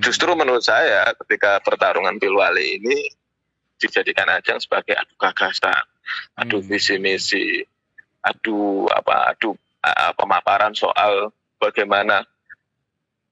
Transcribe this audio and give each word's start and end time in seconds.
Justru 0.00 0.32
menurut 0.32 0.64
saya 0.64 1.12
ketika 1.24 1.60
pertarungan 1.60 2.16
Pilwali 2.16 2.80
ini 2.80 3.10
dijadikan 3.76 4.30
ajang 4.30 4.62
sebagai 4.62 4.94
adu 4.94 5.14
gagasan, 5.18 5.84
adu 6.38 6.62
Hmm. 6.62 6.68
visi 6.70 6.96
misi, 7.02 7.60
adu 8.22 8.86
apa, 8.86 9.34
adu 9.34 9.52
uh, 9.82 10.12
pemaparan 10.14 10.70
soal 10.72 11.34
bagaimana 11.58 12.22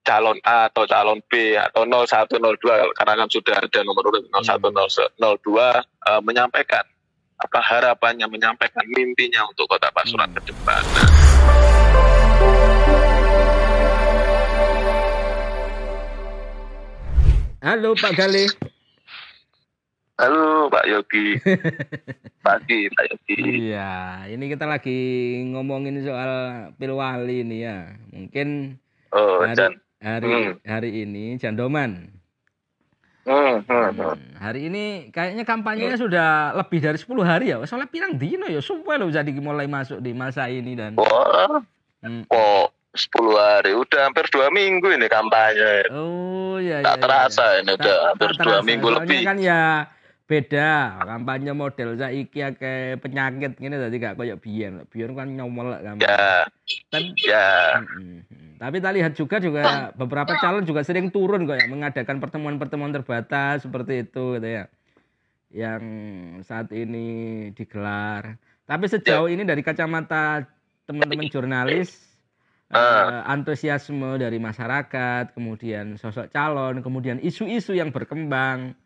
calon 0.03 0.43
A 0.43 0.67
atau 0.67 0.89
calon 0.91 1.23
B 1.31 1.55
atau 1.55 1.87
01, 1.87 2.41
02 2.43 2.99
karena 2.99 3.15
kan 3.15 3.29
sudah 3.31 3.57
ada 3.63 3.81
nomor 3.87 4.11
urut 4.11 4.27
01, 4.33 5.15
02 5.15 5.55
uh, 5.55 6.21
menyampaikan 6.25 6.83
apa 7.41 7.61
harapannya, 7.63 8.27
menyampaikan 8.29 8.85
mimpinya 8.91 9.47
untuk 9.49 9.65
Kota 9.71 9.89
Pasuruan 9.95 10.29
Hmm. 10.29 10.37
ke 10.43 10.51
depan. 10.51 10.83
Halo 17.81 17.97
Pak 17.97 18.13
Gale. 18.13 18.45
Halo 20.21 20.69
Pak 20.69 20.85
Yogi, 20.85 21.41
pagi 22.45 22.93
Pak 22.93 23.05
Yogi. 23.09 23.73
Iya, 23.73 24.21
ini 24.29 24.53
kita 24.53 24.69
lagi 24.69 25.01
ngomongin 25.49 26.05
soal 26.05 26.33
Pilwali 26.77 27.41
ini 27.41 27.65
ya. 27.65 27.97
Mungkin 28.13 28.77
Oh, 29.17 29.41
hari, 29.41 29.57
Jan. 29.57 29.73
hari, 29.97 30.29
Hmm. 30.29 30.61
hari 30.61 31.09
ini 31.09 31.41
Jandoman. 31.41 32.13
Hmm, 33.25 33.65
hmm, 33.65 33.65
hmm. 33.65 33.97
Hmm, 33.97 34.19
hari 34.37 34.69
ini 34.69 35.09
kayaknya 35.09 35.49
kampanyenya 35.49 35.97
sudah 35.97 36.53
lebih 36.61 36.85
dari 36.85 37.01
10 37.01 37.25
hari 37.25 37.57
ya. 37.57 37.65
Soalnya 37.65 37.89
pirang 37.89 38.13
dino 38.21 38.45
ya, 38.45 38.61
sumpah 38.61 39.01
loh 39.01 39.09
jadi 39.09 39.33
mulai 39.41 39.65
masuk 39.65 40.05
di 40.05 40.13
masa 40.13 40.53
ini 40.53 40.77
dan 40.77 41.01
Wah, 41.01 41.65
Hmm. 42.05 42.29
kok 42.29 42.77
10 42.91 43.07
hari, 43.39 43.71
udah 43.71 44.11
hampir 44.11 44.27
dua 44.35 44.51
minggu 44.51 44.91
ini 44.91 45.07
kampanye. 45.07 45.87
Oh 45.95 46.59
iya 46.59 46.83
Tak 46.83 46.99
iya, 46.99 47.03
terasa 47.07 47.45
iya. 47.55 47.61
ini 47.63 47.71
udah 47.79 47.97
hampir 48.11 48.31
dua 48.35 48.59
terasa. 48.59 48.67
minggu 48.67 48.87
Soalnya 48.91 49.07
lebih. 49.07 49.21
kan 49.23 49.37
ya 49.39 49.63
beda 50.31 50.71
kampanye 51.11 51.53
model 51.55 51.99
saiki 51.99 52.39
kayak 52.39 53.03
penyakit 53.03 53.59
gini 53.59 53.79
tadi 53.79 53.97
gak 54.03 54.19
kayak 54.19 54.43
biyen. 54.43 54.83
Biyen 54.91 55.15
kan 55.15 55.31
nyomel 55.31 55.79
kampanye. 55.79 56.03
Ya, 56.03 56.51
Dan 56.91 57.03
ya. 57.15 57.79
Mm, 57.79 58.27
mm. 58.27 58.51
Tapi 58.59 58.75
kita 58.83 58.91
lihat 58.91 59.13
juga 59.15 59.37
juga 59.39 59.63
beberapa 59.95 60.35
calon 60.43 60.67
juga 60.67 60.83
sering 60.83 61.15
turun 61.15 61.47
kok 61.47 61.63
ya 61.63 61.71
mengadakan 61.71 62.19
pertemuan-pertemuan 62.19 62.91
terbatas 62.91 63.63
seperti 63.63 64.03
itu 64.03 64.35
gitu 64.35 64.49
ya. 64.51 64.67
Yang 65.55 65.83
saat 66.43 66.75
ini 66.75 67.07
digelar. 67.55 68.35
Tapi 68.67 68.85
sejauh 68.91 69.31
ini 69.31 69.47
dari 69.47 69.63
kacamata 69.63 70.43
teman-teman 70.91 71.31
jurnalis 71.31 72.10
eh, 72.71 73.21
antusiasme 73.27 74.19
dari 74.19 74.39
masyarakat, 74.39 75.35
kemudian 75.35 75.99
sosok 75.99 76.31
calon, 76.31 76.81
kemudian 76.81 77.19
isu-isu 77.19 77.75
yang 77.75 77.91
berkembang. 77.91 78.79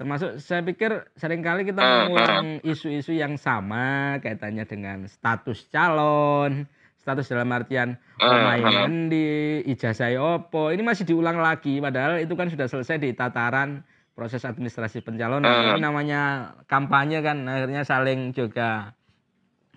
Termasuk 0.00 0.40
saya 0.40 0.64
pikir 0.64 1.12
sering 1.12 1.44
kali 1.44 1.68
kita 1.68 1.80
mengulang 1.80 2.64
isu-isu 2.64 3.12
yang 3.12 3.36
sama 3.36 4.16
kaitannya 4.24 4.64
dengan 4.64 5.04
status 5.04 5.68
calon, 5.68 6.64
status 6.96 7.28
dalam 7.28 7.52
artian 7.52 8.00
omahe 8.16 8.88
endi, 8.88 9.60
ijazah 9.68 10.08
opo. 10.16 10.72
Ini 10.72 10.80
masih 10.80 11.04
diulang 11.04 11.36
lagi 11.36 11.84
padahal 11.84 12.16
itu 12.24 12.32
kan 12.32 12.48
sudah 12.48 12.64
selesai 12.64 12.96
di 12.96 13.12
tataran 13.12 13.84
proses 14.16 14.44
administrasi 14.44 15.04
pencalonan. 15.04 15.76
Ini 15.76 15.80
namanya 15.84 16.52
kampanye 16.64 17.20
kan 17.20 17.44
akhirnya 17.44 17.84
saling 17.84 18.32
juga 18.32 18.96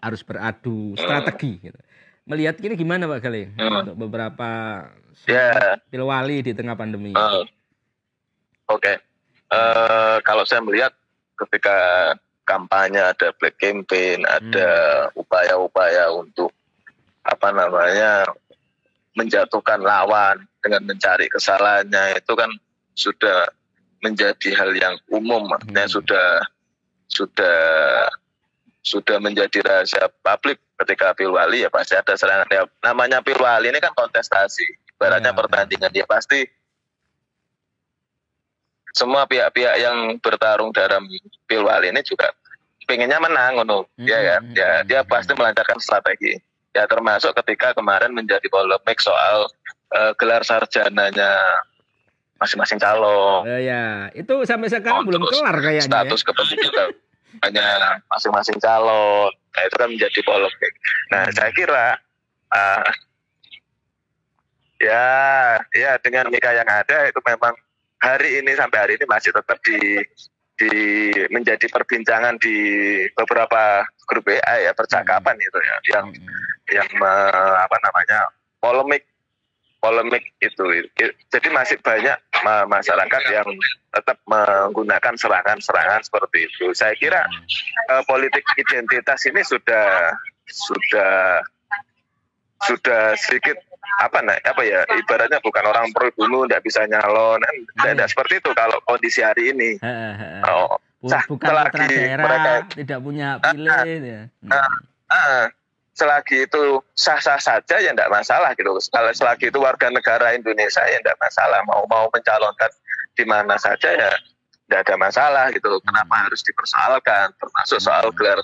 harus 0.04 0.20
beradu 0.24 0.96
strategi 1.00 1.64
gitu. 1.64 1.80
Melihat 2.24 2.56
ini 2.64 2.74
gimana 2.80 3.04
Pak 3.06 3.20
Gale 3.20 3.52
untuk 3.60 3.96
beberapa 4.00 4.50
Ya. 5.28 5.76
pilwali 5.92 6.40
di 6.44 6.52
tengah 6.56 6.76
pandemi? 6.76 7.12
Eh, 7.12 7.44
Oke, 8.72 8.96
Eh, 9.54 10.18
kalau 10.26 10.42
saya 10.50 10.66
melihat 10.66 10.90
ketika 11.38 11.78
kampanye 12.42 12.98
ada 12.98 13.30
black 13.38 13.62
campaign, 13.62 14.26
ada 14.26 14.70
upaya-upaya 15.14 16.10
untuk 16.10 16.50
apa 17.22 17.54
namanya 17.54 18.26
menjatuhkan 19.14 19.78
lawan 19.78 20.42
dengan 20.58 20.90
mencari 20.90 21.30
kesalahannya 21.30 22.18
itu 22.18 22.34
kan 22.34 22.50
sudah 22.98 23.46
menjadi 24.02 24.58
hal 24.58 24.74
yang 24.74 24.96
umum, 25.14 25.46
Hmm. 25.54 25.86
sudah 25.86 26.42
sudah 27.06 27.58
sudah 28.84 29.18
menjadi 29.18 29.64
rahasia 29.64 30.12
publik 30.20 30.60
ketika 30.78 31.16
pilwali 31.16 31.64
ya 31.64 31.72
pasti 31.72 31.96
ada 31.96 32.14
serangan 32.14 32.48
ya 32.48 32.62
namanya 32.84 33.24
pilwali 33.24 33.72
ini 33.72 33.80
kan 33.80 33.92
kontestasi 33.94 34.64
ibaratnya 34.94 35.32
Ya. 35.32 35.38
pertandingan 35.40 35.90
dia 35.90 36.04
pasti 36.04 36.44
semua 38.94 39.26
pihak-pihak 39.26 39.76
yang 39.80 39.98
bertarung 40.20 40.70
dalam 40.70 41.08
pilwali 41.46 41.90
ini 41.90 42.04
juga 42.04 42.30
pengennya 42.84 43.18
menang 43.18 43.58
ngono 43.58 43.88
Hmm, 43.96 44.04
ya 44.04 44.20
kan 44.20 44.42
hmm, 44.44 44.54
ya 44.54 44.70
hmm, 44.76 44.86
dia 44.86 45.00
hmm. 45.02 45.10
pasti 45.10 45.32
melancarkan 45.32 45.80
strategi 45.80 46.34
ya 46.70 46.84
termasuk 46.86 47.32
ketika 47.40 47.72
kemarin 47.74 48.12
menjadi 48.12 48.44
polemik 48.46 49.00
soal 49.00 49.48
eh, 49.90 50.12
gelar 50.14 50.44
sarjananya 50.44 51.32
masing-masing 52.36 52.76
calon 52.78 53.48
Eh, 53.48 53.64
ya, 53.64 53.84
itu 54.12 54.44
sampai 54.44 54.68
sekarang 54.68 55.00
Oh, 55.00 55.08
belum 55.08 55.24
kelar 55.24 55.56
kayaknya. 55.56 55.80
ya. 55.80 55.88
status 55.88 56.22
kependudukan 56.22 56.88
hanya 57.42 57.66
masing-masing 58.12 58.62
calon 58.62 59.32
nah 59.54 59.62
itu 59.66 59.76
kan 59.78 59.90
menjadi 59.90 60.20
polemik 60.22 60.74
nah 61.10 61.26
Hmm. 61.26 61.34
saya 61.34 61.52
kira 61.54 61.98
ah, 62.54 62.86
ya 64.78 65.06
ya 65.74 65.92
dengan 66.02 66.28
Mika 66.30 66.52
yang 66.52 66.68
ada 66.68 67.08
itu 67.08 67.20
memang 67.24 67.54
hari 68.04 68.44
ini 68.44 68.52
sampai 68.54 68.78
hari 68.84 68.94
ini 69.00 69.06
masih 69.08 69.32
tetap 69.32 69.58
di 69.64 70.04
di 70.54 70.74
menjadi 71.34 71.66
perbincangan 71.66 72.38
di 72.38 72.56
beberapa 73.18 73.82
grup 74.06 74.30
WA 74.30 74.56
ya 74.62 74.72
percakapan 74.76 75.34
itu 75.40 75.60
ya 75.60 75.76
yang 75.98 76.06
Hmm. 76.14 76.42
yang 76.72 76.88
me- 76.98 77.58
apa 77.58 77.78
namanya 77.82 78.30
polemik 78.60 79.04
polemik 79.84 80.24
itu 80.40 80.64
jadi 81.28 81.48
masih 81.52 81.76
banyak 81.78 82.16
ma- 82.40 82.64
masyarakat 82.66 83.22
yang 83.28 83.44
tetap 83.92 84.16
menggunakan 84.24 85.20
serangan-serangan 85.20 86.00
seperti 86.00 86.48
itu 86.48 86.72
saya 86.72 86.96
kira 86.96 87.28
eh, 87.92 88.04
politik 88.08 88.48
identitas 88.56 89.20
ini 89.28 89.44
sudah 89.44 90.16
sudah 90.48 91.44
sudah 92.64 93.12
sedikit 93.20 93.60
apa 94.00 94.24
nah 94.24 94.40
apa 94.40 94.64
ya 94.64 94.88
ibaratnya 94.96 95.44
bukan 95.44 95.68
orang 95.68 95.92
pro 95.92 96.08
dulu 96.16 96.48
tidak 96.48 96.64
bisa 96.64 96.88
nyalon 96.88 97.44
kan 97.44 97.56
tidak 97.76 97.92
tidak 97.92 98.08
seperti 98.08 98.34
itu 98.40 98.50
kalau 98.56 98.80
kondisi 98.88 99.20
hari 99.20 99.52
ini 99.52 99.76
He, 99.78 99.92
he, 99.92 100.12
he. 100.16 100.30
oh, 100.48 100.80
Bukan 101.04 101.52
daerah, 101.84 102.24
mereka- 102.24 102.80
tidak 102.80 103.00
punya 103.04 103.36
pilih. 103.44 103.76
ya. 104.00 104.22
Ah. 104.48 104.72
ah, 105.12 105.46
selagi 105.94 106.50
itu 106.50 106.82
sah-sah 106.98 107.38
saja 107.38 107.78
ya 107.78 107.94
tidak 107.94 108.10
masalah 108.10 108.52
gitu. 108.58 108.74
Kalau 108.90 109.12
selagi 109.14 109.54
itu 109.54 109.60
warga 109.62 109.94
negara 109.94 110.34
Indonesia 110.34 110.82
ya 110.82 110.98
tidak 111.00 111.18
masalah. 111.22 111.62
Mau 111.70 111.86
mau 111.86 112.10
mencalonkan 112.10 112.72
di 113.14 113.24
mana 113.30 113.56
saja 113.62 113.94
ya 113.94 114.12
tidak 114.66 114.90
ada 114.90 114.96
masalah 114.98 115.46
gitu. 115.54 115.70
Kenapa 115.86 116.28
harus 116.28 116.42
dipersoalkan? 116.42 117.38
Termasuk 117.38 117.78
soal 117.78 118.10
gelar 118.18 118.42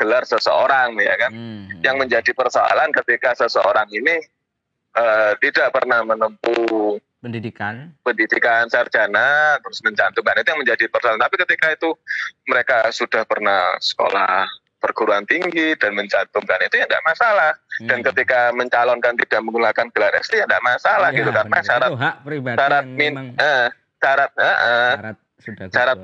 gelar 0.00 0.24
seseorang 0.24 0.96
ya 0.96 1.14
kan. 1.20 1.30
Hmm. 1.30 1.68
Yang 1.84 1.96
menjadi 2.00 2.30
persoalan 2.32 2.88
ketika 3.04 3.36
seseorang 3.36 3.88
ini 3.92 4.16
eh, 4.96 5.32
tidak 5.44 5.76
pernah 5.76 6.00
menempuh 6.00 6.96
pendidikan. 7.20 7.92
pendidikan 8.00 8.64
sarjana 8.72 9.60
terus 9.60 9.84
mencantumkan 9.84 10.40
itu 10.40 10.48
yang 10.48 10.60
menjadi 10.64 10.84
persoalan. 10.88 11.20
Tapi 11.20 11.36
ketika 11.44 11.76
itu 11.76 11.92
mereka 12.48 12.88
sudah 12.88 13.28
pernah 13.28 13.76
sekolah 13.76 14.48
perguruan 14.80 15.28
tinggi 15.28 15.76
dan 15.76 15.92
mencantumkan 15.92 16.58
itu 16.64 16.80
ya 16.80 16.88
tidak 16.88 17.04
masalah. 17.04 17.52
Dan 17.84 18.00
Hmm. 18.00 18.06
ketika 18.12 18.50
mencalonkan 18.50 19.14
tidak 19.20 19.40
menggunakan 19.44 19.86
gelar 19.92 20.12
SD 20.18 20.40
ya 20.40 20.46
tidak 20.48 20.64
masalah 20.64 21.08
Iya, 21.12 21.18
gitu 21.20 21.30
karena 21.30 21.52
benar. 21.54 21.64
syarat 21.64 21.88
itu 21.88 21.98
hak 22.00 22.14
pribadi 22.24 22.56
syarat 22.56 22.84
min 22.88 23.12
eh, 23.36 23.66
syarat 23.96 24.30
eh, 24.34 24.44
eh, 24.44 24.92
syarat 24.96 25.16
sudah 25.40 25.66
syarat 25.68 25.98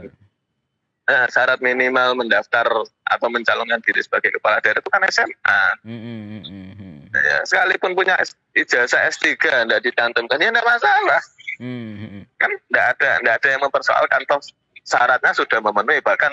eh, 1.07 1.27
syarat 1.31 1.59
minimal 1.61 2.11
mendaftar 2.17 2.67
atau 3.07 3.29
mencalonkan 3.29 3.81
diri 3.81 4.01
sebagai 4.01 4.35
kepala 4.35 4.59
daerah 4.61 4.81
itu 4.81 4.91
kan 4.91 5.03
SMA. 5.09 5.63
Hmm, 5.85 6.01
hmm, 6.01 6.23
hmm, 6.23 6.43
hmm, 6.45 6.71
hmm. 6.77 6.97
Ya, 7.17 7.39
sekalipun 7.45 7.97
punya 7.97 8.13
ijazah 8.53 9.09
S3 9.09 9.37
tidak 9.41 9.81
dicantumkan 9.81 10.37
ya 10.37 10.53
tidak 10.53 10.67
masalah. 10.67 11.21
Hmm, 11.57 11.93
hmm, 11.97 12.09
hmm. 12.13 12.23
kan 12.37 12.51
tidak 12.53 12.85
ada 12.97 13.11
tidak 13.17 13.35
ada 13.41 13.49
yang 13.49 13.63
mempersoalkan 13.65 14.21
toh 14.29 14.41
syaratnya 14.85 15.33
sudah 15.33 15.59
memenuhi 15.59 15.99
bahkan 16.01 16.29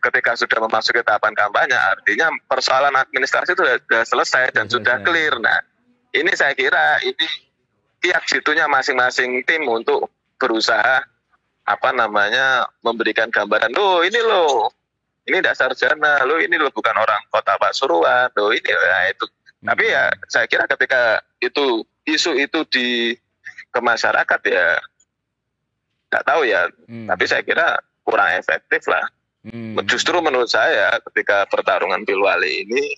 ketika 0.00 0.32
sudah 0.34 0.58
memasuki 0.64 1.04
tahapan 1.04 1.36
kampanye 1.36 1.76
artinya 1.76 2.32
persoalan 2.48 2.96
administrasi 2.96 3.52
itu 3.52 3.62
sudah, 3.62 3.76
sudah 3.84 4.02
selesai 4.08 4.44
dan 4.56 4.66
Sudah 4.66 4.72
sudah 4.80 4.96
selesai. 5.00 5.06
clear. 5.06 5.34
Nah 5.38 5.58
ini 6.16 6.32
saya 6.34 6.52
kira 6.56 6.98
ini 7.04 7.26
tiap 8.00 8.24
jitunya 8.24 8.64
masing-masing 8.66 9.44
tim 9.44 9.68
untuk 9.68 10.08
berusaha 10.40 11.04
apa 11.68 11.90
namanya 11.92 12.64
memberikan 12.80 13.28
gambaran 13.28 13.70
loh 13.76 14.00
ini 14.00 14.18
loh 14.24 14.72
ini 15.28 15.38
tidak 15.38 15.54
sarjana 15.54 16.24
loh 16.24 16.40
ini 16.40 16.56
loh 16.56 16.72
bukan 16.72 16.96
orang 16.96 17.20
kota 17.28 17.54
Pasuruan 17.60 18.32
loh 18.34 18.50
ini 18.50 18.70
nah, 18.72 19.04
itu. 19.06 19.26
Tapi 19.60 19.84
ya 19.92 20.08
saya 20.32 20.48
kira 20.48 20.64
ketika 20.64 21.20
itu 21.44 21.84
isu 22.08 22.32
itu 22.40 22.64
di 22.72 23.12
ke 23.70 23.80
masyarakat 23.84 24.40
ya 24.48 24.80
nggak 26.10 26.24
tahu 26.26 26.42
ya. 26.42 26.66
Hmm. 26.90 27.06
tapi 27.06 27.24
saya 27.28 27.44
kira 27.46 27.78
kurang 28.02 28.34
efektif 28.34 28.82
lah 28.90 29.04
Hmm. 29.40 29.80
justru 29.88 30.20
menurut 30.20 30.52
saya 30.52 31.00
ketika 31.08 31.48
pertarungan 31.48 32.04
pilwali 32.04 32.68
ini 32.68 32.92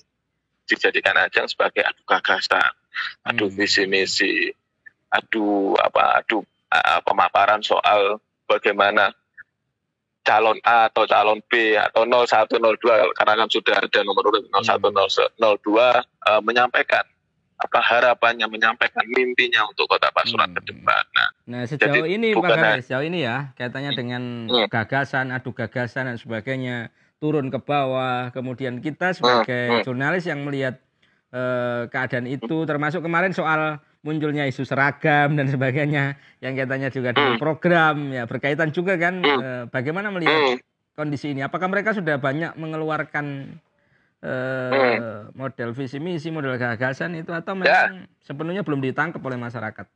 dijadikan 0.66 1.14
ajang 1.14 1.46
sebagai 1.46 1.86
adu 1.86 2.02
gagasan 2.02 2.72
adu 3.22 3.46
Hmm. 3.46 3.54
visi 3.54 3.86
misi 3.86 4.50
adu 5.12 5.78
apa 5.78 6.18
adu 6.18 6.42
uh, 6.72 7.00
pemaparan 7.06 7.62
soal 7.62 8.18
bagaimana 8.50 9.14
calon 10.22 10.58
A 10.62 10.90
atau 10.90 11.06
calon 11.06 11.42
B 11.46 11.78
atau 11.78 12.06
01 12.06 12.58
02 12.58 13.18
karena 13.18 13.34
kan 13.38 13.48
sudah 13.50 13.74
ada 13.78 14.00
nomor 14.02 14.26
urut 14.30 14.46
01 14.50 14.82
02 15.38 15.38
uh, 15.42 16.40
menyampaikan 16.42 17.02
apa 17.62 17.78
harapannya 17.78 18.46
menyampaikan 18.50 19.06
mimpinya 19.06 19.62
untuk 19.70 19.86
kota 19.86 20.10
Pasuruan 20.10 20.50
Hmm. 20.50 20.58
ke 20.58 20.74
depan. 20.74 21.04
Nah, 21.14 21.28
Nah 21.42 21.62
sejauh 21.66 22.06
Jadi 22.06 22.14
ini 22.14 22.28
Pak 22.34 22.38
bukan 22.38 22.58
Karis, 22.58 22.84
sejauh 22.86 23.04
ini 23.06 23.18
ya 23.22 23.50
kaitannya 23.54 23.92
dengan 23.94 24.22
Hmm. 24.50 24.66
gagasan, 24.66 25.30
adu 25.30 25.50
gagasan 25.54 26.10
dan 26.10 26.16
sebagainya 26.18 26.90
turun 27.22 27.50
ke 27.54 27.58
bawah. 27.62 28.34
Kemudian 28.34 28.82
kita 28.82 29.14
sebagai 29.14 29.78
Hmm. 29.78 29.84
jurnalis 29.86 30.26
yang 30.26 30.42
melihat 30.42 30.82
eh, 31.32 31.88
keadaan 31.88 32.28
itu, 32.28 32.68
termasuk 32.68 33.00
kemarin 33.00 33.32
soal 33.32 33.80
munculnya 34.04 34.44
isu 34.44 34.68
seragam 34.68 35.32
dan 35.32 35.48
sebagainya, 35.48 36.20
yang 36.44 36.52
kaitannya 36.52 36.92
juga 36.92 37.16
dengan 37.16 37.40
Hmm. 37.40 37.40
program, 37.40 38.12
ya 38.12 38.28
berkaitan 38.28 38.68
juga 38.68 39.00
kan. 39.00 39.16
Hmm. 39.16 39.40
eh, 39.40 39.64
bagaimana 39.72 40.12
melihat 40.12 40.44
hmm, 40.44 40.60
kondisi 40.92 41.32
ini? 41.32 41.40
Apakah 41.40 41.72
mereka 41.72 41.96
sudah 41.96 42.20
banyak 42.20 42.52
mengeluarkan 42.60 43.48
eh, 44.22 44.70
Hmm. 44.96 45.34
model 45.34 45.74
visi 45.74 45.98
misi, 45.98 46.30
model 46.30 46.54
gagasan 46.54 47.14
itu 47.14 47.30
atau 47.30 47.58
Ya. 47.58 47.90
memang 47.90 48.06
sepenuhnya 48.20 48.62
belum 48.62 48.78
ditangkap 48.80 49.18
oleh 49.18 49.36
masyarakat? 49.36 49.86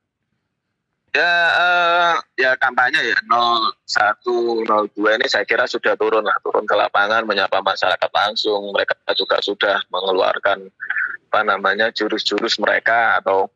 ya 1.14 1.32
eh, 1.48 2.14
ya 2.36 2.52
kampanye 2.60 3.00
ya 3.00 3.16
01 3.24 4.20
02 4.68 5.16
ini 5.16 5.24
saya 5.24 5.48
kira 5.48 5.64
sudah 5.64 5.96
turun 5.96 6.20
lah 6.20 6.36
turun 6.44 6.68
ke 6.68 6.76
lapangan 6.76 7.24
menyapa 7.24 7.64
masyarakat 7.64 8.10
langsung 8.12 8.68
mereka 8.68 8.92
juga 9.16 9.40
sudah 9.40 9.80
mengeluarkan 9.88 10.68
apa 11.26 11.40
namanya 11.42 11.88
jurus-jurus 11.88 12.60
mereka 12.60 13.16
atau 13.16 13.48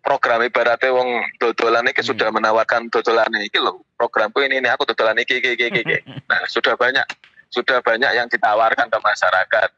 program 0.00 0.44
ibaratnya 0.44 0.92
wong 0.92 1.08
dodolan 1.40 1.88
ini 1.88 1.96
Hmm. 1.96 2.04
sudah 2.04 2.28
menawarkan 2.28 2.92
dodolan 2.92 3.32
ini 3.32 3.48
loh 3.56 3.80
programku 3.96 4.44
ini 4.44 4.60
ini 4.60 4.68
aku 4.68 4.84
dodolan 4.84 5.16
ini 5.16 5.24
iki 5.24 5.40
iki 5.40 5.56
iki 5.56 5.80
iki. 5.80 5.96
nah 6.28 6.44
sudah 6.44 6.76
banyak 6.76 7.06
sudah 7.48 7.80
banyak 7.80 8.12
yang 8.12 8.28
ditawarkan 8.28 8.92
ke 8.92 8.98
masyarakat 9.00 9.68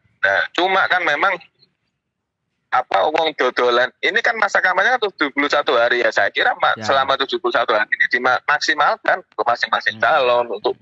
cuma 0.57 0.89
kan 0.89 1.05
memang 1.05 1.37
apa 2.67 2.99
uang 3.09 3.33
dodolan 3.37 3.89
ini 4.01 4.19
kan 4.19 4.35
masa 4.37 4.59
kampanye 4.59 4.91
kan 4.91 5.01
71 5.01 5.33
hari 5.73 6.03
ya 6.03 6.11
saya 6.11 6.29
kira 6.29 6.53
Ya. 6.77 6.83
selama 6.83 7.15
71 7.15 7.41
hari 7.71 7.87
ini 7.87 8.07
dimaksimalkan 8.11 9.23
ke 9.23 9.43
masing-masing 9.43 9.97
Hmm. 9.97 10.03
calon 10.03 10.47
untuk 10.51 10.75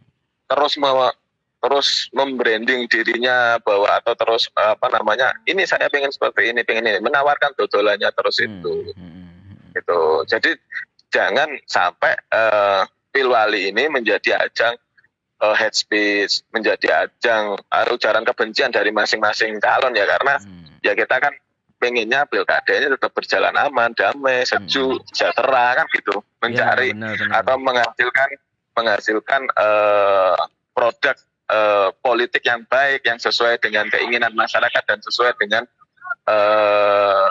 terus 0.47 0.75
me- 0.75 1.15
terus 1.61 1.89
membranding 2.11 2.85
dirinya 2.87 3.57
bahwa 3.59 3.89
atau 3.95 4.13
terus 4.13 4.53
apa 4.53 4.85
namanya 4.91 5.33
ini 5.45 5.65
saya 5.65 5.89
pengen 5.89 6.11
seperti 6.11 6.51
ini 6.51 6.61
pengen 6.61 6.85
ini 6.85 7.01
menawarkan 7.01 7.53
dodolannya 7.55 8.11
terus 8.13 8.37
itu 8.39 8.75
Hmm, 8.93 8.97
hmm, 8.97 9.13
hmm. 9.13 9.73
gitu 9.73 10.01
jadi 10.27 10.51
jangan 11.09 11.49
sampai 11.65 12.13
eh, 12.29 12.83
pilwali 13.09 13.71
ini 13.71 13.87
menjadi 13.89 14.41
ajang 14.41 14.75
eh, 15.43 15.55
head 15.57 15.75
speech 15.75 16.47
menjadi 16.55 17.07
ajang 17.09 17.59
ujaran 17.91 18.23
kebencian 18.23 18.71
dari 18.71 18.95
masing-masing 18.95 19.59
calon 19.59 19.95
ya 19.97 20.07
karena 20.07 20.39
Hmm. 20.39 20.79
ya 20.85 20.93
kita 20.95 21.17
kan 21.19 21.35
pengennya 21.81 22.25
pilkada 22.25 22.73
ini 22.73 22.89
tetap 22.97 23.13
berjalan 23.13 23.53
aman, 23.61 23.93
damai, 23.93 24.47
sejuk, 24.49 25.05
sejahtera 25.13 25.77
kan 25.77 25.87
gitu, 25.93 26.17
mencari 26.41 26.91
Ya, 26.91 26.97
benar, 26.97 27.13
benar. 27.21 27.35
atau 27.45 27.57
menghasilkan 27.61 28.29
menghasilkan 28.75 29.43
eh, 29.53 30.37
produk 30.73 31.17
eh, 31.45 31.89
politik 32.01 32.43
yang 32.43 32.65
baik 32.65 33.05
yang 33.05 33.21
sesuai 33.21 33.61
dengan 33.61 33.87
keinginan 33.93 34.33
masyarakat 34.33 34.83
dan 34.89 34.99
sesuai 35.05 35.37
dengan 35.37 35.69
eh, 36.25 37.29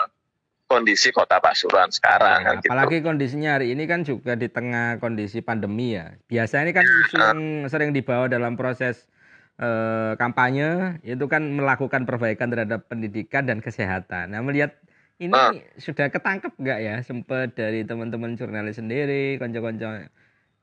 kondisi 0.74 1.14
kota 1.14 1.38
Pasuruan 1.38 1.94
sekarang 1.94 2.42
kan 2.42 2.54
gitu. 2.58 2.74
Apalagi 2.74 2.98
kondisinya 3.00 3.54
hari 3.54 3.70
ini 3.70 3.86
kan 3.86 4.02
juga 4.02 4.34
di 4.34 4.50
tengah 4.50 4.98
kondisi 4.98 5.38
pandemi 5.38 5.94
ya. 5.94 6.18
Biasanya 6.26 6.62
ini 6.66 6.72
kan 6.74 6.84
isu 6.84 7.16
yang 7.16 7.40
sering 7.70 7.94
dibawa 7.94 8.26
dalam 8.26 8.58
proses 8.58 9.06
eh, 9.54 10.18
kampanye 10.18 10.98
itu 11.06 11.30
kan 11.30 11.46
melakukan 11.54 12.02
perbaikan 12.02 12.50
terhadap 12.50 12.90
pendidikan 12.90 13.46
dan 13.46 13.62
kesehatan. 13.62 14.34
Nah 14.34 14.42
melihat 14.42 14.74
ini 15.22 15.30
Ah. 15.30 15.54
sudah 15.78 16.10
ketangkep 16.10 16.58
nggak 16.58 16.78
ya 16.82 16.94
sempat 17.06 17.54
dari 17.54 17.86
teman-teman 17.86 18.34
jurnalis 18.34 18.82
sendiri, 18.82 19.38
konco-konco. 19.38 20.10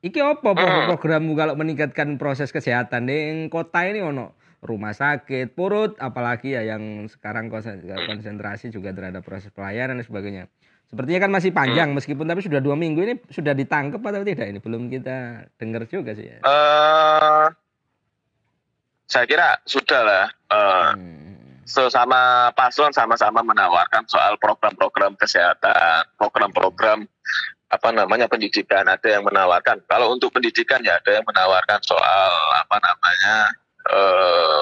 Iki 0.03 0.19
apa 0.19 0.49
pro- 0.51 0.85
programmu 0.91 1.37
kalau 1.39 1.55
meningkatkan 1.55 2.19
proses 2.19 2.51
kesehatan 2.51 3.07
di 3.07 3.47
kota 3.47 3.87
ini 3.87 4.03
ono 4.03 4.35
rumah 4.61 4.93
sakit, 4.93 5.57
purut, 5.57 5.97
apalagi 5.97 6.53
ya 6.53 6.61
yang 6.61 7.09
sekarang 7.09 7.49
konsen- 7.49 7.81
konsentrasi 7.81 8.69
juga 8.69 8.93
terhadap 8.93 9.25
proses 9.25 9.49
pelayanan 9.49 9.97
dan 9.99 10.05
sebagainya. 10.05 10.45
Sepertinya 10.85 11.19
kan 11.23 11.31
masih 11.31 11.51
panjang 11.55 11.95
meskipun 11.95 12.27
tapi 12.27 12.43
sudah 12.43 12.59
dua 12.59 12.75
minggu 12.75 12.99
ini 13.01 13.15
sudah 13.31 13.55
ditangkap 13.55 14.03
atau 14.03 14.27
tidak 14.27 14.51
ini 14.51 14.59
belum 14.59 14.91
kita 14.91 15.47
dengar 15.55 15.87
juga 15.87 16.11
sih 16.13 16.27
ya. 16.29 16.43
Eh, 16.43 17.45
saya 19.07 19.25
kira 19.25 19.55
sudah 19.63 20.01
lah 20.03 20.25
eh, 20.29 20.89
Hmm. 20.93 21.63
sesama 21.63 22.51
paslon 22.51 22.91
sama-sama 22.91 23.39
menawarkan 23.39 24.03
soal 24.11 24.35
program-program 24.35 25.15
kesehatan, 25.15 26.03
program-program 26.19 27.07
apa 27.71 27.89
namanya 27.95 28.27
pendidikan 28.27 28.83
ada 28.83 29.07
yang 29.07 29.23
menawarkan. 29.23 29.79
Kalau 29.87 30.11
untuk 30.11 30.35
pendidikan 30.35 30.83
ya 30.83 30.99
ada 30.99 31.07
yang 31.15 31.23
menawarkan 31.23 31.79
soal 31.87 32.31
apa 32.59 32.77
namanya 32.83 33.55
eh, 33.91 34.61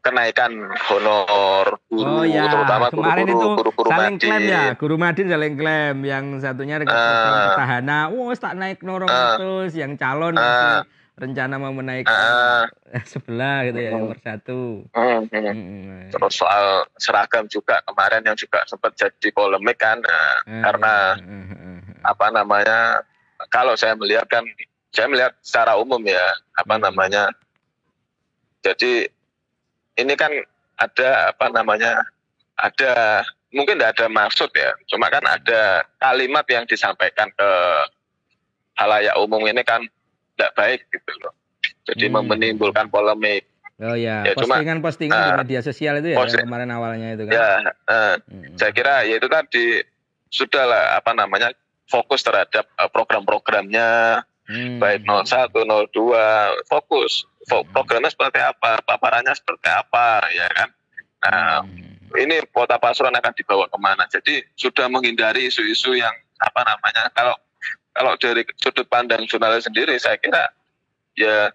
kenaikan 0.00 0.52
honor 0.92 1.80
guru, 1.88 2.20
Oh 2.20 2.24
ya, 2.28 2.44
terutama 2.44 2.92
kemarin 2.92 3.24
guru-guru 3.24 3.40
itu 3.40 3.48
guru-guru 3.56 3.88
saling 3.88 4.16
klaim 4.20 4.42
ya, 4.44 4.64
guru 4.76 4.94
Madin 5.00 5.26
saling 5.32 5.54
klaim, 5.56 5.96
yang 6.04 6.24
satunya 6.38 6.76
dengan 6.76 6.92
Ah. 6.92 7.04
program 7.08 7.36
petahana, 7.48 7.98
wah 8.12 8.36
tak 8.36 8.54
naik 8.54 8.78
norong 8.84 9.08
Ah. 9.08 9.40
terus, 9.40 9.72
yang 9.72 9.96
calon 9.96 10.36
masih 10.36 10.84
rencana 11.14 11.56
mau 11.56 11.72
menaikkan 11.72 12.12
Ah. 12.12 12.68
sebelah 13.12 13.64
gitu 13.64 13.80
ya, 13.80 13.90
Hmm. 13.96 14.00
nomor 14.04 14.18
satu. 14.20 14.60
Hmm, 14.92 15.24
hmm. 15.24 15.44
Hmm. 15.56 16.00
Terus 16.12 16.32
soal 16.36 16.84
seragam 17.00 17.48
juga 17.48 17.80
kemarin 17.88 18.28
yang 18.28 18.36
juga 18.36 18.60
sempat 18.68 18.92
jadi 18.92 19.28
polemik 19.32 19.80
kan, 19.80 20.04
Ah, 20.04 20.36
karena 20.68 20.94
apa 22.04 22.26
namanya 22.28 23.00
kalau 23.48 23.72
saya 23.72 23.96
melihat 23.96 24.28
kan 24.28 24.44
saya 24.92 25.08
melihat 25.08 25.32
secara 25.40 25.80
umum 25.80 25.98
ya 26.04 26.20
apa 26.54 26.76
namanya 26.76 27.32
jadi 28.64 29.06
ini 29.94 30.14
kan 30.16 30.32
ada 30.74 31.30
apa 31.30 31.46
namanya 31.50 32.02
ada 32.56 33.22
mungkin 33.50 33.76
tidak 33.76 33.94
ada 33.94 34.06
maksud 34.08 34.50
ya 34.50 34.72
cuma 34.86 35.06
kan 35.06 35.22
ada 35.22 35.84
kalimat 36.00 36.42
yang 36.48 36.64
disampaikan 36.64 37.30
ke 37.30 37.50
halayak 38.74 39.14
umum 39.16 39.44
ini 39.44 39.62
kan 39.62 39.84
tidak 40.34 40.50
baik 40.54 40.80
gitu 40.88 41.12
loh 41.20 41.30
jadi 41.84 42.10
Hmm. 42.10 42.26
menimbulkan 42.26 42.88
polemik 42.88 43.46
Oh 43.76 43.90
ya, 43.92 44.22
Ya, 44.22 44.38
cuma, 44.38 44.54
postingan-postingan 44.54 45.18
di 45.18 45.30
ah, 45.32 45.36
media 45.36 45.58
sosial 45.58 45.98
itu 45.98 46.14
ya 46.14 46.16
posti- 46.16 46.38
yang 46.38 46.46
kemarin 46.46 46.70
awalnya 46.70 47.08
itu 47.10 47.26
kan. 47.26 47.34
ya 47.34 47.48
eh, 47.84 48.14
Hmm. 48.24 48.54
saya 48.54 48.70
kira 48.70 49.02
ya 49.02 49.18
itu 49.18 49.26
tadi 49.26 49.82
sudahlah 50.30 50.94
apa 50.94 51.10
namanya 51.10 51.50
fokus 51.84 52.22
terhadap 52.22 52.70
eh, 52.70 52.86
program-programnya 52.88 54.22
Hmm. 54.44 54.78
baik 54.78 55.02
01, 55.02 55.50
02 55.90 56.14
fokus 56.64 57.26
Fo- 57.26 57.33
programnya 57.46 58.08
seperti 58.08 58.40
apa 58.40 58.80
paparannya 58.82 59.32
seperti 59.32 59.68
apa 59.68 60.06
ya 60.30 60.46
kan 60.50 60.68
nah 61.24 61.60
Hmm. 61.64 62.20
ini 62.20 62.36
kota 62.52 62.76
Pasuruan 62.76 63.16
akan 63.16 63.32
dibawa 63.32 63.64
ke 63.66 63.78
mana 63.80 64.04
jadi 64.06 64.44
sudah 64.54 64.86
menghindari 64.86 65.48
isu-isu 65.48 65.96
yang 65.96 66.12
apa 66.36 66.60
namanya 66.62 67.08
kalau 67.10 67.34
kalau 67.90 68.12
dari 68.20 68.44
sudut 68.60 68.84
pandang 68.86 69.24
jurnalis 69.24 69.64
sendiri 69.64 69.96
saya 69.96 70.14
kira 70.18 70.52
ya 71.16 71.48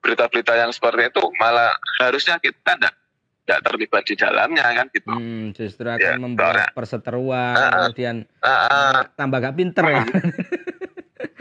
berita-berita 0.00 0.54
yang 0.54 0.72
seperti 0.72 1.12
itu 1.12 1.22
malah 1.36 1.74
harusnya 2.00 2.38
kita 2.38 2.56
tidak 2.72 2.94
tidak 3.44 3.60
terlibat 3.66 4.02
di 4.06 4.14
dalamnya 4.14 4.64
kan 4.64 4.86
gitu 4.94 5.10
Hmm, 5.10 5.50
justru 5.52 5.84
akan 5.84 5.98
Ya, 5.98 6.14
membuat 6.16 6.70
perseteruan, 6.70 7.56
ah. 7.58 7.90
kemudian 7.90 8.16
Ah, 8.40 8.54
ah. 8.70 8.98
tambah 9.12 9.42
gak 9.42 9.56
pinter. 9.58 9.82
Ah, 9.84 10.06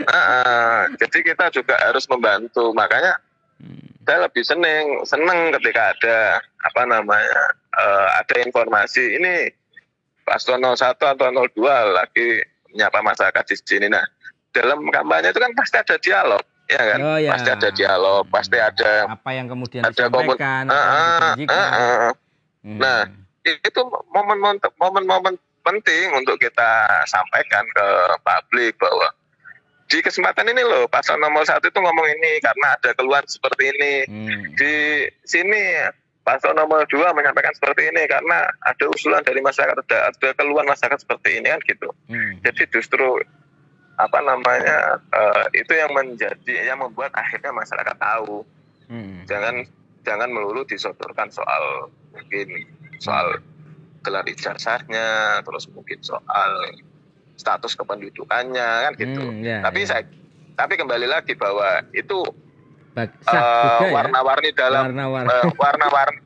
ah. 0.10 0.80
jadi 0.98 1.18
kita 1.22 1.54
juga 1.54 1.78
harus 1.78 2.10
membantu 2.10 2.74
makanya 2.74 3.22
Hmm. 3.60 3.92
saya 4.08 4.24
lebih 4.24 4.44
seneng 4.48 5.04
seneng 5.04 5.52
ketika 5.60 5.92
ada 5.92 6.18
apa 6.64 6.82
namanya 6.88 7.44
eh, 7.76 8.08
ada 8.24 8.36
informasi 8.40 9.20
ini 9.20 9.52
paslon 10.24 10.64
01 10.64 10.96
atau 10.96 11.28
02 11.28 11.60
lagi 11.92 12.40
menyapa 12.72 13.04
masyarakat 13.04 13.44
di 13.52 13.56
sini 13.60 13.88
nah 13.92 14.06
dalam 14.56 14.88
kampanye 14.90 15.36
itu 15.36 15.40
kan 15.44 15.52
pasti 15.60 15.76
ada 15.76 15.96
dialog 16.00 16.44
ya 16.70 16.82
kan 16.96 17.00
Oh, 17.02 17.18
ya. 17.18 17.32
pasti 17.36 17.50
ada 17.50 17.70
dialog 17.74 18.24
pasti 18.30 18.58
ada 18.62 18.92
apa 19.10 19.30
yang 19.34 19.48
kemudian 19.50 19.82
ada 19.84 20.06
komun 20.08 20.38
disampaikan, 20.38 20.64
ah, 20.70 21.34
dijanjikan. 21.36 21.58
ah, 21.58 21.74
ah. 21.82 22.14
Hmm. 22.60 22.78
nah, 22.80 23.00
itu 23.44 23.82
momen-momen 24.12 24.60
momen-momen 24.78 25.34
penting 25.64 26.06
untuk 26.16 26.38
kita 26.40 26.72
sampaikan 27.08 27.64
ke 27.76 27.88
publik 28.24 28.74
bahwa 28.80 29.08
di 29.90 30.00
kesempatan 30.00 30.46
ini 30.54 30.62
loh 30.62 30.86
paslon 30.86 31.18
nomor 31.18 31.42
satu 31.44 31.66
itu 31.66 31.80
ngomong 31.82 32.08
ini 32.14 32.38
karena 32.40 32.78
ada 32.78 32.94
keluhan 32.94 33.26
seperti 33.26 33.74
ini 33.74 33.94
Hmm. 34.06 34.54
di 34.54 34.74
sini 35.26 35.82
paslon 36.22 36.54
nomor 36.54 36.86
dua 36.86 37.10
menyampaikan 37.10 37.52
seperti 37.58 37.90
ini 37.90 38.06
karena 38.06 38.46
ada 38.62 38.86
usulan 38.86 39.26
dari 39.26 39.42
masyarakat 39.42 39.82
ada, 39.90 40.14
ada 40.14 40.30
keluhan 40.38 40.70
masyarakat 40.70 41.02
seperti 41.02 41.42
ini 41.42 41.50
kan 41.50 41.62
gitu 41.66 41.90
Hmm. 42.06 42.38
jadi 42.46 42.70
justru 42.70 43.18
apa 43.98 44.20
namanya 44.22 45.02
eh, 45.12 45.46
itu 45.58 45.74
yang 45.74 45.92
menjadi 45.92 46.70
yang 46.70 46.80
membuat 46.80 47.10
akhirnya 47.18 47.50
masyarakat 47.50 47.98
tahu 47.98 48.46
Hmm. 48.90 49.26
jangan 49.26 49.66
jangan 50.06 50.30
melulu 50.30 50.66
disodorkan 50.66 51.34
soal 51.34 51.90
mungkin 52.14 52.66
soal 53.02 53.42
gelar 54.02 54.24
ijazahnya 54.26 55.42
terus 55.44 55.66
mungkin 55.70 56.00
soal 56.02 56.52
status 57.40 57.72
kependudukannya 57.74 58.68
kan 58.84 58.94
gitu 58.94 59.24
Hmm, 59.24 59.40
ya, 59.40 59.64
tapi 59.64 59.82
ya. 59.82 59.88
saya 59.88 60.04
tapi 60.54 60.76
kembali 60.76 61.08
lagi 61.08 61.34
bahwa 61.34 61.64
itu 61.92 62.20
eh, 62.94 63.08
ya. 63.26 63.88
warna-warni 63.90 64.52
dalam 64.52 64.92
Warna-warni. 64.92 65.32
eh, 65.32 65.44
warna-warni 65.56 66.20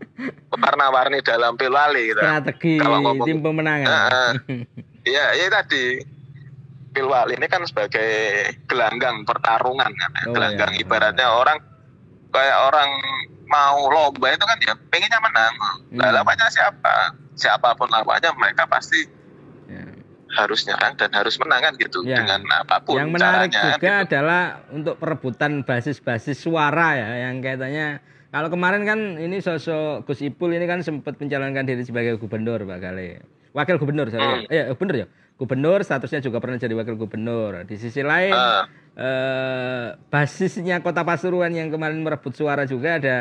warna-warni 0.51 1.17
dalam 1.22 1.53
pilwali 1.53 2.01
gitu. 2.08 2.17
Strategi 2.20 2.77
Kalau 2.77 2.98
ngomong- 3.00 3.27
tim 3.27 3.39
pemenangan. 3.39 3.86
Nah, 3.86 4.32
Iya, 5.03 5.25
ya 5.36 5.51
tadi 5.51 6.00
pilwali 6.89 7.36
ini 7.36 7.46
kan 7.46 7.62
sebagai 7.63 8.10
gelanggang 8.63 9.22
pertarungan 9.22 9.89
kan. 9.91 10.10
ya. 10.15 10.24
Oh, 10.24 10.34
gelanggang 10.34 10.72
iya. 10.72 10.82
ibaratnya 10.82 11.27
orang 11.27 11.58
kayak 12.29 12.58
orang 12.63 12.89
mau 13.46 13.86
lomba 13.86 14.27
itu 14.29 14.41
kan 14.41 14.58
ya 14.60 14.74
pengennya 14.88 15.20
menang. 15.20 15.53
Nah, 15.91 16.08
Hmm. 16.08 16.15
lawannya 16.15 16.48
siapa? 16.50 16.96
Siapa 17.34 17.74
pun 17.75 17.86
lawannya 17.88 18.34
mereka 18.34 18.65
pasti 18.65 18.98
Ya. 18.98 19.12
Harus 20.33 20.65
nyerang 20.65 20.93
dan 20.93 21.09
harus 21.09 21.35
menang 21.37 21.61
kan 21.61 21.73
gitu 21.75 22.01
Ya. 22.01 22.19
dengan 22.19 22.41
apa 22.51 22.81
pun 22.81 22.97
Yang 22.97 23.09
menarik 23.11 23.49
caranya. 23.49 23.61
juga 23.71 23.93
gitu. 23.93 24.05
adalah 24.09 24.43
untuk 24.69 24.95
perebutan 24.97 25.51
basis-basis 25.61 26.37
suara 26.37 26.87
ya, 26.93 27.09
yang 27.23 27.39
kaitannya 27.39 28.01
kalau 28.29 28.49
kemarin 28.49 28.81
kan 28.81 28.99
ini 29.15 29.37
sosok 29.39 30.03
Gus 30.03 30.19
Ipul 30.19 30.51
ini 30.51 30.65
kan 30.65 30.81
sempat 30.81 31.15
mencalonkan 31.15 31.63
diri 31.63 31.81
sebagai 31.81 32.17
gubernur 32.17 32.65
Pak 32.65 32.79
Kale. 32.79 33.21
Wakil 33.53 33.77
gubernur 33.77 34.09
sorry. 34.09 34.43
Hmm. 34.43 34.49
Eh, 34.49 34.65
gubernur 34.67 34.97
ya. 34.97 35.07
Gubernur 35.33 35.79
statusnya 35.79 36.17
juga 36.19 36.37
pernah 36.37 36.57
jadi 36.57 36.73
wakil 36.73 36.93
gubernur. 36.95 37.61
Di 37.63 37.77
sisi 37.77 38.01
lain 38.01 38.33
Ah. 38.33 38.65
eh, 38.95 39.87
basisnya 40.07 40.81
Kota 40.81 41.01
Pasuruan 41.01 41.51
yang 41.51 41.69
kemarin 41.69 42.01
merebut 42.01 42.33
suara 42.33 42.65
juga 42.65 42.97
ada 42.97 43.17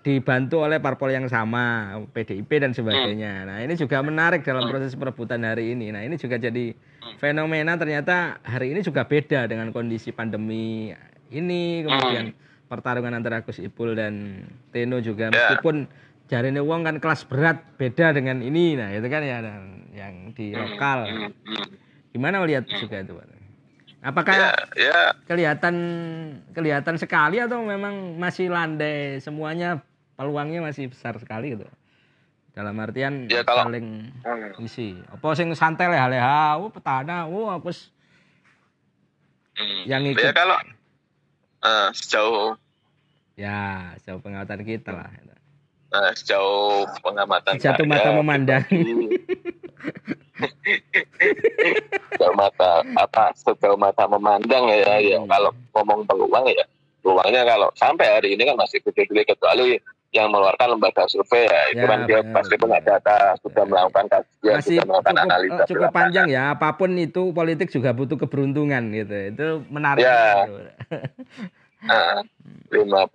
dibantu 0.00 0.64
oleh 0.64 0.80
parpol 0.80 1.12
yang 1.12 1.28
sama, 1.28 1.96
PDIP 2.16 2.48
dan 2.56 2.72
sebagainya. 2.72 3.44
Nah, 3.44 3.60
ini 3.60 3.76
juga 3.76 4.00
menarik 4.00 4.40
dalam 4.40 4.72
proses 4.72 4.96
perebutan 4.96 5.44
hari 5.44 5.76
ini. 5.76 5.92
Nah, 5.92 6.00
ini 6.00 6.16
juga 6.16 6.40
jadi 6.40 6.72
fenomena 7.20 7.76
ternyata 7.76 8.40
hari 8.40 8.72
ini 8.72 8.80
juga 8.80 9.04
beda 9.04 9.44
dengan 9.44 9.68
kondisi 9.76 10.08
pandemi 10.08 10.88
ini, 11.28 11.84
kemudian 11.84 12.32
pertarungan 12.72 13.12
antara 13.12 13.44
Gus 13.44 13.60
Ipul 13.60 13.92
dan 13.92 14.46
Teno 14.72 15.04
juga 15.04 15.28
Ya. 15.28 15.52
meskipun 15.52 15.84
jarine 16.32 16.62
wong 16.64 16.86
kan 16.86 16.96
kelas 16.96 17.28
berat 17.28 17.60
beda 17.76 18.16
dengan 18.16 18.40
ini. 18.40 18.80
Nah, 18.80 18.96
itu 18.96 19.04
kan 19.04 19.20
ya 19.20 19.44
dan 19.44 19.84
yang 19.92 20.14
di 20.32 20.56
lokal. 20.56 21.12
Hmm, 21.12 21.28
hmm. 21.44 21.66
Gimana 22.16 22.40
melihat 22.40 22.64
juga 22.72 23.04
itu, 23.04 23.12
Pak? 23.12 23.26
Apakah 24.00 24.32
Ya, 24.32 24.52
ya 24.80 25.00
kelihatan 25.28 25.76
kelihatan 26.56 26.96
sekali 26.96 27.36
atau 27.36 27.60
memang 27.60 28.16
masih 28.16 28.48
landai 28.48 29.20
semuanya 29.20 29.84
peluangnya 30.20 30.60
masih 30.60 30.92
besar 30.92 31.16
sekali 31.16 31.56
gitu. 31.56 31.64
Dalam 32.52 32.76
artian 32.76 33.24
Ya, 33.24 33.40
kalau- 33.40 33.64
saling 33.64 34.12
Hmm. 34.20 34.52
isi 34.60 35.00
apa 35.08 35.32
sing 35.32 35.48
santai 35.54 35.88
leha-leha 35.88 36.60
oh 36.60 36.68
petana 36.68 37.24
oh 37.24 37.48
aku 37.48 37.72
Hmm. 39.56 39.82
yang 39.86 40.04
Ya 40.04 40.12
ikut 40.12 40.34
kalau 40.34 40.60
eh, 41.62 41.88
sejauh 41.94 42.52
ya 43.34 43.96
sejauh 43.96 44.20
pengamatan 44.20 44.60
kita 44.60 44.92
lah 44.92 45.08
eh, 45.08 46.12
sejauh 46.14 46.84
pengamatan 47.00 47.56
jatuh 47.56 47.80
saya, 47.80 47.88
mata 47.88 48.10
memandang. 48.14 48.64
Sejauh 52.12 52.34
mata 52.34 52.70
apa 52.94 53.24
sejauh 53.34 53.76
mata 53.76 54.04
memandang 54.06 54.68
ya 54.68 54.98
ya. 54.98 55.16
Hmm. 55.16 55.28
kalau 55.28 55.50
ngomong 55.72 56.04
peluang 56.04 56.44
ya 56.46 56.64
peluangnya 57.00 57.42
kalau 57.46 57.68
sampai 57.74 58.06
hari 58.10 58.28
ini 58.34 58.44
kan 58.44 58.56
masih 58.56 58.80
gede-gede 58.82 59.24
kecuali 59.26 59.80
yang 60.10 60.26
mengeluarkan 60.26 60.74
lembaga 60.74 61.06
survei 61.06 61.46
ya 61.46 61.62
itu 61.70 61.78
Ya, 61.78 61.86
kan 61.86 62.00
dia 62.02 62.18
benar. 62.20 62.34
pasti 62.34 62.54
punya 62.56 62.78
data 62.80 63.16
sudah 63.38 63.62
melakukan 63.62 64.04
kajian 64.06 64.54
masih 64.56 64.74
sudah 64.74 64.86
melakukan 64.86 65.12
cukup, 65.12 65.24
analisa 65.24 65.62
cukup 65.62 65.68
di 65.70 65.74
lapangan. 65.76 65.94
panjang 65.96 66.26
ya 66.28 66.42
apa 66.50 66.68
pun 66.74 66.90
itu 66.92 67.22
politik 67.30 67.68
juga 67.68 67.90
butuh 67.92 68.16
keberuntungan 68.18 68.82
gitu 68.90 69.16
itu 69.28 69.46
menarik 69.68 70.02
Ya. 70.02 70.50
Nah, 71.80 72.20
50 72.68 73.08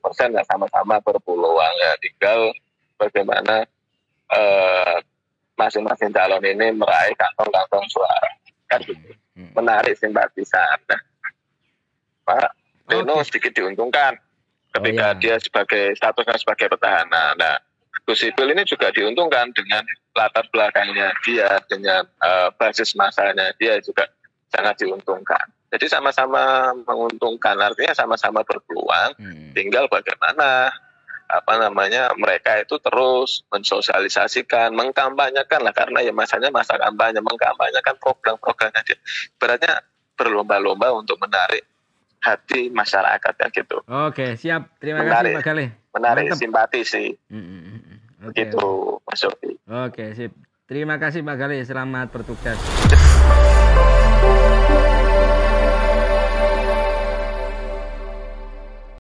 persen 0.00 0.32
ya 0.32 0.40
sama-sama 0.42 0.96
berpeluang 0.98 1.74
ya 1.76 1.92
tinggal 1.98 2.40
bagaimana 2.96 3.68
eh, 4.30 4.96
masing-masing 5.54 6.08
calon 6.08 6.40
ini 6.40 6.72
meraih 6.72 7.12
kantong-kantong 7.12 7.84
suara 7.86 8.30
kan 8.66 8.80
gitu. 8.80 9.12
Hmm. 9.32 9.52
menarik 9.54 9.92
simpatisan 9.94 10.76
nah, 10.86 11.00
Pak 12.22 12.52
Teno 12.86 13.16
Oke. 13.16 13.24
sedikit 13.24 13.52
diuntungkan 13.54 14.16
ketika 14.72 15.06
Oh, 15.12 15.14
iya. 15.16 15.20
dia 15.20 15.36
sebagai 15.38 15.84
statusnya 15.96 16.36
sebagai 16.40 16.66
petahana. 16.72 17.36
Nah 17.36 17.56
Gus 18.08 18.24
Ipul 18.26 18.50
ini 18.50 18.66
juga 18.66 18.90
diuntungkan 18.90 19.52
dengan 19.54 19.84
latar 20.16 20.48
belakangnya 20.50 21.12
dia 21.22 21.60
dengan 21.70 22.02
eh, 22.04 22.48
basis 22.56 22.96
masanya 22.98 23.52
dia 23.60 23.78
juga 23.84 24.08
sangat 24.52 24.82
diuntungkan. 24.82 25.46
Jadi 25.72 25.88
sama-sama 25.88 26.74
menguntungkan 26.84 27.56
artinya 27.56 27.96
sama-sama 27.96 28.44
berpeluang. 28.44 29.16
Hmm. 29.16 29.56
tinggal 29.56 29.88
bagaimana 29.88 30.68
apa 31.32 31.54
namanya 31.56 32.12
mereka 32.20 32.60
itu 32.60 32.76
terus 32.76 33.40
mensosialisasikan 33.48 34.76
mengkampanyekan. 34.76 35.64
Lah 35.64 35.72
karena 35.72 36.04
ya 36.04 36.12
masanya 36.12 36.52
masa 36.52 36.76
kampanye 36.76 37.24
mengkampanyekan 37.24 37.96
program-programnya 37.96 38.84
dia. 38.84 39.00
Beratnya 39.40 39.80
berlomba-lomba 40.12 40.92
untuk 40.92 41.16
menarik 41.24 41.64
hati 42.22 42.70
masyarakat 42.70 43.34
ya 43.34 43.48
gitu 43.52 43.76
oke 43.82 44.34
siap 44.34 44.78
terima 44.78 45.02
Menarik. 45.02 45.34
kasih 45.34 45.34
Pak 45.34 45.44
Galih 45.44 45.68
menarik 45.92 46.24
Mantap. 46.24 46.38
simpati 46.38 46.80
sih 46.82 47.08
Hmm, 47.26 47.38
hmm, 47.40 47.60
hmm, 47.60 47.80
hmm. 47.80 47.98
Oke. 48.22 48.30
begitu 48.38 48.66
Mas 49.02 49.20
Yofi 49.20 49.50
Oke, 49.64 50.04
sip. 50.12 50.32
Terima 50.64 50.96
kasih 50.96 51.20
Pak 51.20 51.36
Galih, 51.38 51.60
selamat 51.62 52.08
bertugas. 52.08 52.58